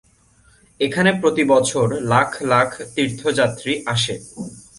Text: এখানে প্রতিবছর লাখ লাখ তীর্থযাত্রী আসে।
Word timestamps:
এখানে 0.79 1.11
প্রতিবছর 1.21 1.87
লাখ 2.11 2.29
লাখ 2.43 2.69
তীর্থযাত্রী 2.93 3.73
আসে। 3.85 4.15